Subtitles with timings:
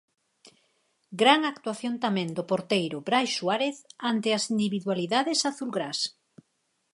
[1.21, 3.75] Gran actuación tamén do porteiro Brais Suárez
[4.11, 5.99] ante as individualidades azulgrás.